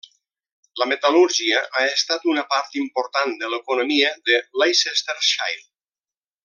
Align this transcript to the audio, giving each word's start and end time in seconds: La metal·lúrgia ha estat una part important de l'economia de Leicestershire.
La 0.81 0.85
metal·lúrgia 0.91 1.59
ha 1.75 1.83
estat 1.97 2.25
una 2.33 2.45
part 2.55 2.79
important 2.81 3.37
de 3.43 3.53
l'economia 3.55 4.13
de 4.31 4.43
Leicestershire. 4.63 5.65